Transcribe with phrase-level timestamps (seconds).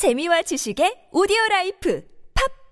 [0.00, 2.00] 재미와 지식의 오디오 라이프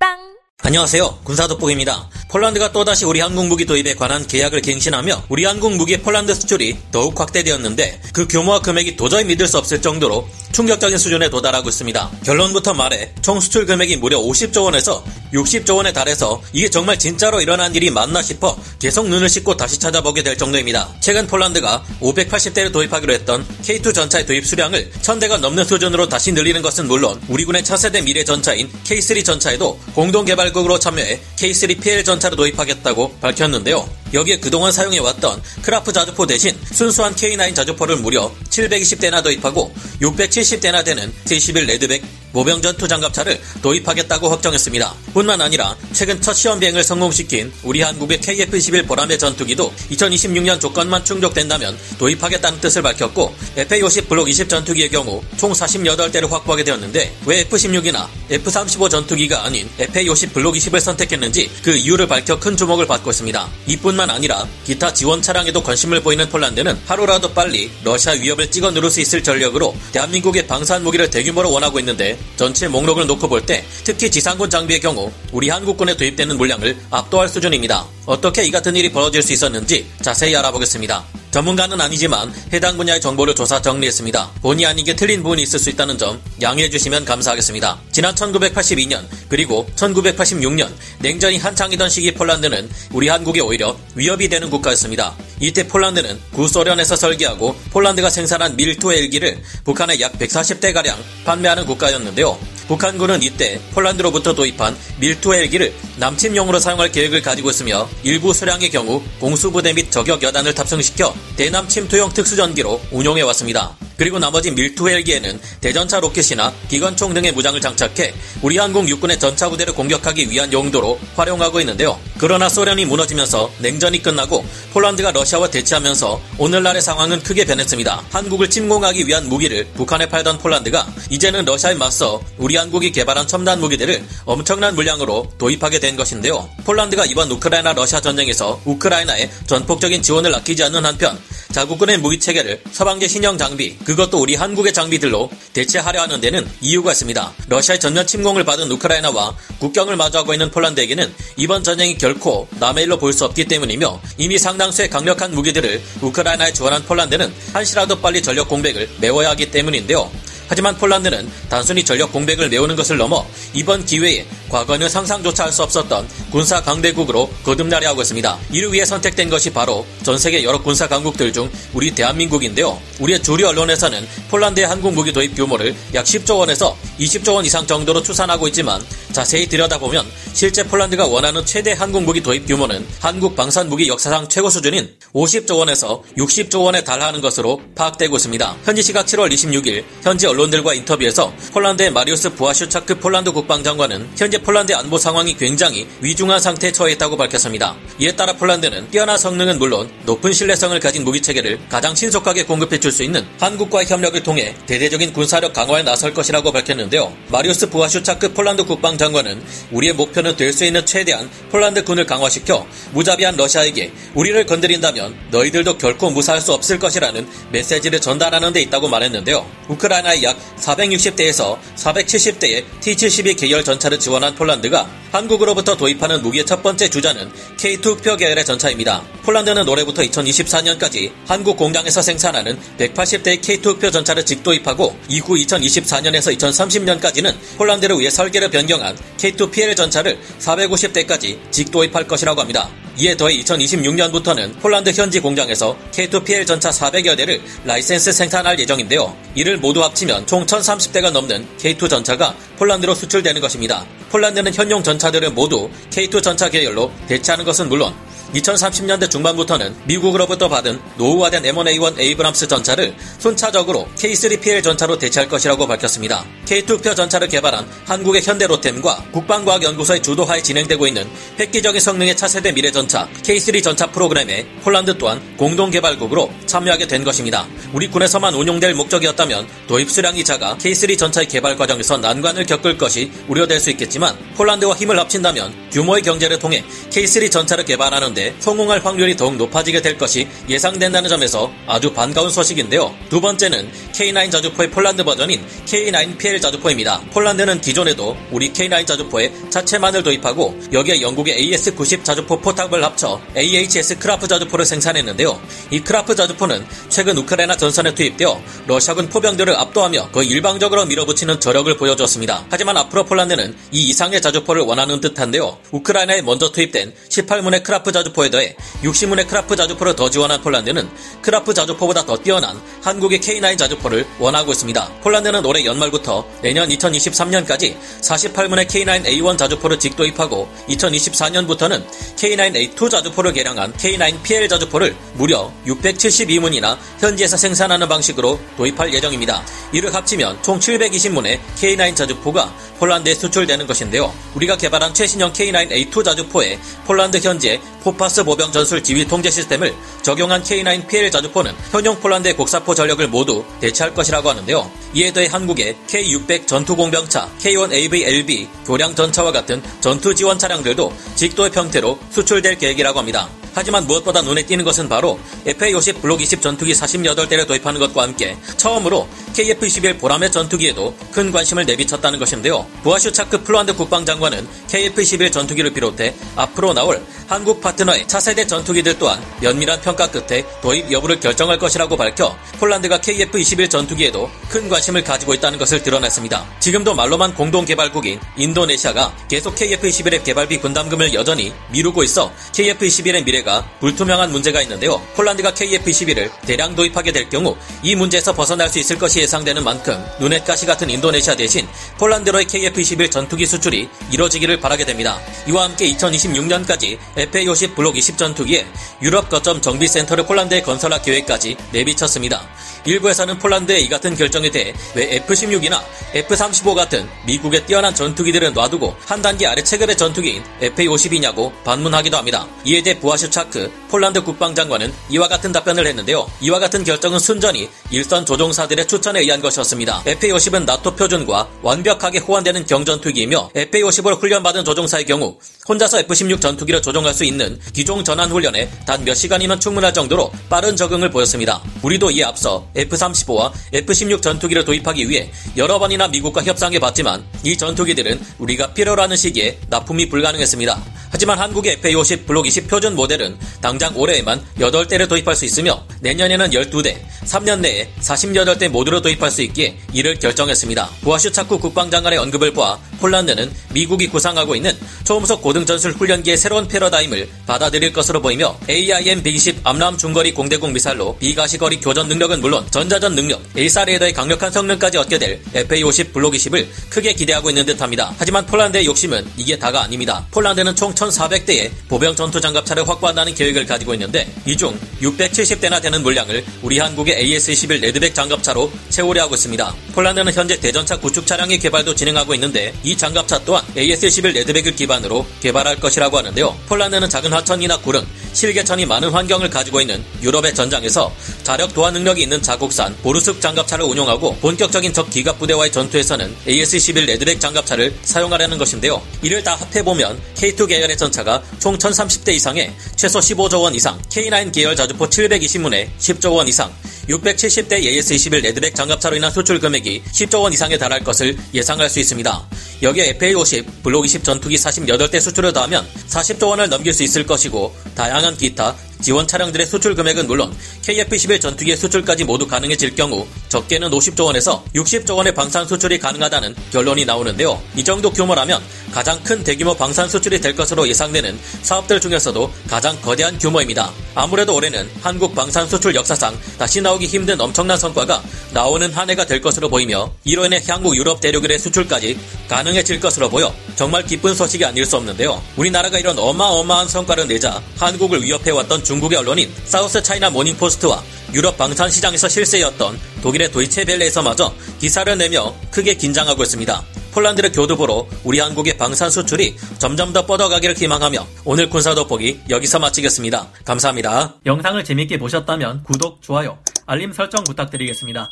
[0.01, 0.17] 팟빵
[0.63, 1.21] 안녕하세요.
[1.25, 2.09] 군사돋보기입니다.
[2.31, 7.21] 폴란드가 또다시 우리 한국 무기 도입에 관한 계약을 갱신하며 우리 한국 무기의 폴란드 수출이 더욱
[7.21, 12.11] 확대되었는데 그 규모와 금액이 도저히 믿을 수 없을 정도로 충격적인 수준에 도달하고 있습니다.
[12.25, 17.75] 결론부터 말해 총 수출 금액이 무려 50조 원에서 60조 원에 달해서 이게 정말 진짜로 일어난
[17.75, 20.89] 일이 맞나 싶어 계속 눈을 씻고 다시 찾아보게 될 정도입니다.
[21.01, 26.89] 최근 폴란드가 580대를 도입하기로 했던 K2 전차의 도입 수량을 1000대가 넘는 수준으로 다시 늘리는 것은
[26.89, 33.19] 물론 우리 군의 차세대 미래 전차인 K3 전차에도 공동 개발국으로 참여해 K3 PL 전차를 도입하겠다고
[33.21, 33.89] 밝혔는데요.
[34.13, 41.67] 여기에 그동안 사용해왔던 크라프 자주포 대신 순수한 K9 자주포를 무려 720대나 도입하고 670대나 되는 T11
[41.67, 44.95] 레드백 모병 전투 장갑차를 도입하겠다고 확정했습니다.
[45.15, 51.77] 뿐만 아니라 최근 첫 시험 비행을 성공시킨 우리 한국의 KF-11 보라매 전투기도 2026년 조건만 충족된다면
[51.99, 58.91] 도입하겠다는 뜻을 밝혔고 FA-50 블록 20 전투기의 경우 총 48대를 확보하게 되었는데 왜 F-16이나 F-35
[58.91, 63.49] 전투기가 아닌 FA-50 블록 20을 선택했는지 그 이유를 밝혀 큰 주목을 받고 있습니다.
[63.67, 69.01] 이뿐만 아니라 기타 지원 차량에도 관심을 보이는 폴란드는 하루라도 빨리 러시아 위협을 찍어 누를 수
[69.01, 74.51] 있을 전력으로 대한민국의 방산 무기를 대규모로 원하고 있는데 전체 목록을 놓고 볼 때 특히 지상군
[74.51, 77.87] 장비의 경우 우리 한국군에 도입되는 물량을 압도할 수준입니다.
[78.07, 81.05] 어떻게 이 같은 일이 벌어질 수 있었는지 자세히 알아보겠습니다.
[81.31, 84.31] 전문가는 아니지만 해당 분야의 정보를 조사 정리했습니다.
[84.43, 87.79] 본의 아니게 틀린 부분이 있을 수 있다는 점 양해해 주시면 감사하겠습니다.
[87.93, 90.69] 지난 1982년 그리고 1986년
[91.01, 95.15] 냉전이 한창이던 시기 폴란드는 우리 한국에 오히려 위협이 되는 국가였습니다.
[95.41, 102.58] 이때 폴란드는 구소련에서 설계하고 폴란드가 생산한 밀투 헬기를 북한에 약 140대가량 판매하는 국가였는데요.
[102.69, 109.73] 북한군은 이때 폴란드로부터 도입한 밀투 헬기를 남침용으로 사용할 계획을 가지고 있으며 일부 수량의 경우 공수부대
[109.73, 113.88] 및 저격 여단을 탑승시켜 대남 침투용 특수전기로 운용해 왔습니다.
[113.99, 119.75] 그리고 나머지 밀투 헬기에는 대전차 로켓이나 기관총 등의 무장을 장착해 우리 한국 육군의 전차 부대를
[119.75, 121.99] 공격하기 위한 용도로 활용하고 있는데요.
[122.17, 128.05] 그러나 소련이 무너지면서 냉전이 끝나고 폴란드가 러시아와 대치하면서 오늘날의 상황은 크게 변했습니다.
[128.11, 134.05] 한국을 침공하기 위한 무기를 북한에 팔던 폴란드가 이제는 러시아에 맞서 우리 한국이 개발한 첨단 무기들을
[134.25, 136.49] 엄청난 물량으로 도입하게 된 것인데요.
[136.65, 141.19] 폴란드가 이번 우크라이나 러시아 전쟁에서 우크라이나에 전폭적인 지원을 아끼지 않는 한편
[141.53, 147.33] 자국군의 무기 체계를 서방제 신형 장비, 그것도 우리 한국의 장비들로 대체하려 하는 데는 이유가 있습니다.
[147.49, 153.15] 러시아의 전면 침공을 받은 우크라이나와 국경을 마주하고 있는 폴란드에게는 이번 전쟁이 결코 남의 일로 볼
[153.15, 159.31] 수 없기 때문이며 이미 상당수의 강력한 무기들을 우크라이나에 지원한 폴란드는 한시라도 빨리 전력 공백을 메워야
[159.31, 160.11] 하기 때문인데요.
[160.49, 166.07] 하지만 폴란드는 단순히 전력 공백을 메우는 것을 넘어 이번 기회에 과거에는 상상조차 할 수 없었던
[166.31, 168.39] 군사 강대국으로 거듭나려 하고 있습니다.
[168.53, 172.79] 이를 위해 선택된 것이 바로 전 세계 여러 군사 강국들 중 우리 대한민국인데요.
[173.01, 178.03] 우리의 주류 언론에서는 폴란드의 한국 무기 도입 규모를 약 10조 원에서 20조 원 이상 정도로
[178.03, 178.81] 추산하고 있지만
[179.13, 184.51] 자세히 들여다보면 실제 폴란드가 원하는 최대 한국 무기 도입 규모는 한국 방산 무기 역사상 최고
[184.51, 188.57] 수준인 50조 원에서 60조 원에 달하는 것으로 파악되고 있습니다.
[188.65, 194.99] 현지 시각 7월 26일 현지 언론들과 인터뷰에서 폴란드의 마리우스 부아슈차크 폴란드 국방장관은 현재 폴란드 안보
[194.99, 197.77] 상황이 굉장히 위중한 상태에 처했다고 밝혔습니다.
[197.99, 202.93] 이에 따라 폴란드는 뛰어난 성능은 물론 높은 신뢰성을 가진 무기 체계를 가장 신속하게 공급해 줄
[202.93, 207.15] 수 있는 한국과의 협력을 통해 대대적인 군사력 강화에 나설 것이라고 밝혔는데요.
[207.29, 213.93] 마리우스 부아슈차크 폴란드 국방장관은 우리의 목표는 될 수 있는 최대한 폴란드 군을 강화시켜 무자비한 러시아에게
[214.15, 219.47] 우리를 건드린다면 너희들도 결코 무사할 수 없을 것이라는 메시지를 전달하는 데 있다고 말했는데요.
[219.69, 227.31] 우크라이나의 약 460대에서 470대의 T-72 계열 전차를 지원한 폴란드가 한국으로부터 도입하는 무기의 첫 번째 주자는
[227.57, 229.03] K2 표 계열의 전차입니다.
[229.23, 237.99] 폴란드는 올해부터 2024년까지 한국 공장에서 생산하는 180대의 K2 표 전차를 직도입하고 이후 2024년에서 2030년까지는 폴란드를
[237.99, 242.69] 위해 설계를 변경한 K2 PL 전차를 450대까지 직도입할 것이라고 합니다.
[243.01, 249.17] 이에 더해 2026년부터는 폴란드 현지 공장에서 K2PL 전차 400여 대를 라이센스 생산할 예정인데요.
[249.37, 253.87] 이를 모두 합치면 총 1030대가 넘는 K2 전차가 폴란드로 수출되는 것입니다.
[254.11, 257.95] 폴란드는 현용 전차 들을 모두 K2 전차 계열로 대체하는 것은 물론
[258.35, 266.25] 2030년대 중반부터는 미국으로부터 받은 노후화된 M1A1 에이브람스 전차를 순차적으로 K3PL 전차로 대체할 것이라고 밝혔습니다.
[266.47, 271.09] K2 흑표 전차를 개발한 한국의 현대로템과 국방과학연구소의 주도하에 진행되고 있는
[271.39, 277.47] 획기적인 성능의 차세대 미래 전차 K3 전차 프로그램에 폴란드 또한 공동 개발국으로 참여하게 된 것입니다.
[277.73, 283.61] 우리 군에서만 운용될 목적이었다면 도입 수량이 작아 K3 전차의 개발 과정에서 난관을 겪을 것이 우려될
[283.61, 289.37] 수 있겠지만 폴란드와 힘을 합친다면 규모의 경제를 통해 K3 전차를 개발하는 폴란드에 성공할 확률이 더욱
[289.37, 292.95] 높아지게 될 것이 예상된다는 점에서 아주 반가운 소식인데요.
[293.09, 297.01] 두 번째는 K9 자주포의 폴란드 버전인 K9PL 자주포입니다.
[297.13, 304.27] 폴란드는 기존에도 우리 K9 자주포에 차체만을 도입하고 여기에 영국의 AS90 자주포 포탑을 합쳐 AHS 크라프
[304.27, 305.41] 자주포를 생산했는데요.
[305.71, 312.47] 이 크라프 자주포는 최근 우크라이나 전선에 투입되어 러시아군 포병들을 압도하며 그 일방적으로 밀어붙이는 저력을 보여줬습니다.
[312.51, 315.59] 하지만 앞으로 폴란드는 이 이상의 자주포를 원하는 듯한데요.
[315.71, 320.89] 우크라이나에 먼저 투입된 18문의 크라프 자주포 에 더해 60문의 크라프 자주포를 더 지원한 폴란드는
[321.23, 324.89] 크라프 자주포보다 더 뛰어난 한국의 K9 자주포를 원하고 있습니다.
[325.03, 334.97] 폴란드는 올해 연말부터 내년 2023년까지 48문의 K9A1 자주포를 직도입하고 2024년부터는 K9A2 자주포를 개량한 K9PL 자주포를
[335.15, 339.43] 무려 672문이나 현지에서 생산하는 방식으로 도입할 예정입니다.
[339.73, 344.13] 이를 합치면 총 720문의 K9 자주포가 폴란드에 수출되는 것인데요.
[344.35, 351.13] 우리가 개발한 최신형 K9A2 자주포에 폴란드 현지의 토파즈 포병 전술 지휘 통제 시스템을 적용한 K9PL
[351.13, 354.71] 자주포는 현용 폴란드의 곡사포 전력을 모두 대체할 것이라고 하는데요.
[354.95, 362.57] 이에 더해 한국의 K600 전투공병차, K1AVLB 교량 전차와 같은 전투 지원 차량들도 직도입 형태로 수출될
[362.57, 363.29] 계획이라고 합니다.
[363.59, 369.09] 하지만 무엇보다 눈에 띄는 것은 바로 FA-50 블록 20 전투기 48대를 도입하는 것과 함께 처음으로
[369.35, 372.65] KF-21 보라매 전투기에도 큰 관심을 내비쳤다는 것인데요.
[372.85, 380.09] 브와슈차크 폴란드 국방장관은 KF-21 전투기를 비롯해 앞으로 나올 한국 파트너의 차세대 전투기들 또한 면밀한 평가
[380.09, 386.47] 끝에 도입 여부를 결정할 것이라고 밝혀 폴란드가 KF-21 전투기에도 큰 관심을 가지고 있다는 것을 드러냈습니다.
[386.61, 393.48] 지금도 말로만 공동 개발국인 인도네시아가 계속 KF-21의 개발비 분담금을 여전히 미루고 있어 KF-21의 미래가
[393.81, 395.01] 불투명한 문제가 있는데요.
[395.17, 400.45] 폴란드가 KF-21을 대량 도입하게 될 경우 이 문제에서 벗어날 수 있을 것이 예상되는 만큼 눈엣
[400.45, 401.67] 가시 같은 인도네시아 대신
[401.99, 405.19] 폴란드로의 KF-21 전투기 수출이 이뤄지기를 바라게 됩니다.
[405.49, 408.67] 이와 함께 2026년까지 FA-50 블록 20 전투기에
[409.03, 412.47] 유럽 거점 정비센터를 폴란드에 건설할 계획까지 내비쳤습니다.
[412.85, 415.83] 일부에서는 폴란드의 이 같은 결정에 대해 왜 F-16이나
[416.15, 422.47] F-35 같은 미국의 뛰어난 전투기들을 놔두고 한 단계 아래 체급의 전투기인 FA-50이냐고 반문하기도 합니다.
[422.65, 426.31] 이에 대해 브와슈차크 폴란드 국방장관은 이와 같은 답변을 했는데요.
[426.41, 430.03] 이와 같은 결정은 순전히 일선 조종사들의 추천에 의한 것이었습니다.
[430.05, 435.39] FA-50은 나토 표준과 완벽하게 호환되는 경전투기이며 FA-50으로 훈련받은 조종사의 경우
[435.69, 440.77] 혼자서 F-16 전투기를 조종할 수 있는 기종 전환 훈련에 단 몇 시간이면 충분할 정도로 빠른
[440.77, 441.63] 적응을 보였습니다.
[441.83, 448.21] 우리도 이에 앞서 F-35와 F-16 전투기를 도입하기 위해 여러 번이나 미국과 협상해 봤지만 이 전투기들은
[448.39, 450.85] 우리가 필요로 하는 시기에 납품이 불가능했습니다.
[451.11, 456.51] 하지만 한국의 FA-50 블록 20 표준 모델 은 당장 올해에만 8대를 도입할 수 있으며 내년에는
[456.51, 460.89] 12대, 3년 내에 48대 모두를 도입할 수 있기에 이를 결정했습니다.
[461.03, 464.73] 부하슈차쿠 국방장관의 언급을 보아 폴란드는 미국이 구상하고 있는
[465.05, 472.09] 초음속 고등전술 훈련기의 새로운 패러다임을 받아들일 것으로 보이며 AIM-120 암람 중거리 공대공 미사일로 비가시거리 교전
[472.09, 477.51] 능력은 물론 전자전 능력, AESA 레이더의 강력한 성능까지 얻게 될 FA-50 블록 20을 크게 기대하고
[477.51, 478.15] 있는 듯합니다.
[478.19, 480.27] 하지만 폴란드의 욕심은 이게 다가 아닙니다.
[480.31, 486.45] 폴란드는 총 1,400대의 보병 전투 장갑차를 확보한다는 계획을 가지고 있는데 이 중 670대나 되는 물량을
[486.63, 489.73] 우리 한국의 AS-21 레드백 장갑차로 채우려 하고 있습니다.
[489.93, 495.79] 폴란드는 현재 대전차 구축 차량의 개발도 진행하고 있는데 이 장갑차 또한 AS-21 레드백을 기반으로 개발할
[495.79, 496.59] 것이라고 하는데요.
[496.69, 501.13] 폴란드는 작은 하천이나 구릉, 실개천이 많은 환경을 가지고 있는 유럽의 전장에서
[501.43, 507.39] 자력 도하 능력이 있는 자국산 보르숙 장갑차를 운용하고 본격적인 적 기갑 부대와의 전투에서는 AS-21 레드백
[507.41, 509.03] 장갑차를 사용하려는 것인데요.
[509.21, 514.75] 이를 다 합해보면 K2 계열의 전차가 총 1030대 이상의 최소 15조 원 이상, K9 계열
[514.75, 516.73] 자주포 720문에 10조 원 이상,
[517.09, 522.49] 670대 AS-21 레드백 장갑차로 인한 수출 금액이 10조 원 이상에 달할 것을 예상할 수 있습니다.
[522.83, 528.37] 여기에 FA-50 블록 20 전투기 48대 수출을 더하면 40조 원을 넘길 수 있을 것이고 다양한
[528.37, 534.65] 기타 지원 차량들의 수출 금액은 물론 KF-11 전투기의 수출까지 모두 가능해질 경우 적게는 50조 원에서
[534.75, 537.61] 60조 원의 방산 수출이 가능하다는 결론이 나오는데요.
[537.77, 538.63] 이 정도 규모라면
[538.93, 543.93] 가장 큰 대규모 방산 수출이 될 것으로 예상되는 사업들 중에서도 가장 거대한 규모입니다.
[544.15, 549.41] 아무래도 올해는 한국 방산 수출 역사상 다시 나오기 힘든 엄청난 성과가 나오는 한 해가 될
[549.41, 554.85] 것으로 보이며 이로 인해 향후 유럽 대륙의 수출까지 가능해질 것으로 보여 정말 기쁜 소식이 아닐
[554.85, 555.43] 수 없는데요.
[555.57, 561.03] 우리나라가 이런 어마어마한 성과를 내자 한국을 위협해왔던 중국의 언론인 사우스 차이나 모닝포스트와
[561.35, 566.83] 유럽 방산 시장에서 실세였던 독일의 도이체벨레에서마저 기사를 내며 크게 긴장하고 있습니다.
[567.13, 573.49] 폴란드를 교두보로 우리 한국의 방산 수출이 점점 더 뻗어가기를 희망하며 오늘 군사 돋보기 여기서 마치겠습니다.
[573.67, 574.37] 감사합니다.
[574.47, 578.31] 영상을 재밌게 보셨다면 구독, 좋아요, 알림 설정 부탁드리겠습니다.